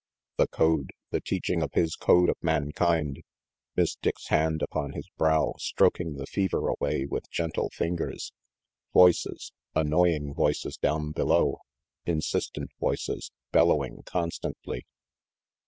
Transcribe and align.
The 0.37 0.47
code, 0.47 0.89
the 1.11 1.21
teaching 1.21 1.61
of 1.61 1.73
his 1.73 1.95
code 1.95 2.31
of 2.31 2.37
mankind 2.41 3.21
Miss 3.75 3.95
Dick's 3.97 4.29
hand 4.29 4.63
upon 4.63 4.93
his 4.93 5.07
brow, 5.15 5.53
stroking 5.59 6.15
the 6.15 6.25
fever 6.25 6.69
away 6.69 7.05
with 7.05 7.29
gentle 7.29 7.69
fingers 7.69 8.31
voices, 8.95 9.51
annoying 9.75 10.33
voices 10.33 10.75
down 10.77 11.11
below. 11.11 11.59
Insistent 12.07 12.71
voices, 12.79 13.29
bellowing 13.51 14.01
constantly. 14.03 14.85